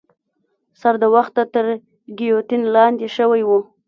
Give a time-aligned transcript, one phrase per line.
[0.79, 1.65] سر د وخته تر
[2.17, 3.59] ګیوتین لاندي شوی وو.